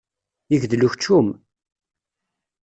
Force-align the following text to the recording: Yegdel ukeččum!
Yegdel 0.51 0.85
ukeččum! 0.87 1.27